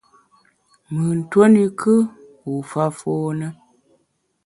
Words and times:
Mùn 0.93 1.17
tuo 1.29 1.43
ne 1.53 1.63
kù, 1.79 1.93
u 2.51 2.53
fa 2.69 2.83
fône. 2.99 3.47